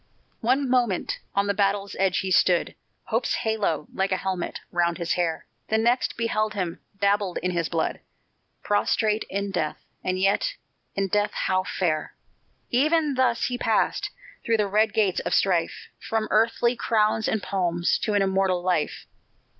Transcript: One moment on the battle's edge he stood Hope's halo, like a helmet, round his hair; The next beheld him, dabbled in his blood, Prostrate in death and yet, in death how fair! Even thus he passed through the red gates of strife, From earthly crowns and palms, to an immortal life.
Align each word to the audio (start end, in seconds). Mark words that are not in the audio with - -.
One 0.39 0.67
moment 0.67 1.19
on 1.35 1.45
the 1.45 1.53
battle's 1.53 1.95
edge 1.99 2.21
he 2.21 2.31
stood 2.31 2.73
Hope's 3.03 3.35
halo, 3.35 3.85
like 3.93 4.11
a 4.11 4.17
helmet, 4.17 4.59
round 4.71 4.97
his 4.97 5.13
hair; 5.13 5.45
The 5.67 5.77
next 5.77 6.17
beheld 6.17 6.55
him, 6.55 6.79
dabbled 6.99 7.37
in 7.43 7.51
his 7.51 7.69
blood, 7.69 7.99
Prostrate 8.63 9.25
in 9.29 9.51
death 9.51 9.77
and 10.03 10.19
yet, 10.19 10.55
in 10.95 11.07
death 11.07 11.33
how 11.35 11.63
fair! 11.65 12.15
Even 12.71 13.13
thus 13.13 13.45
he 13.45 13.59
passed 13.59 14.09
through 14.43 14.57
the 14.57 14.65
red 14.65 14.91
gates 14.91 15.19
of 15.19 15.35
strife, 15.35 15.89
From 15.99 16.27
earthly 16.31 16.75
crowns 16.75 17.27
and 17.27 17.43
palms, 17.43 17.99
to 17.99 18.15
an 18.15 18.23
immortal 18.23 18.63
life. 18.63 19.05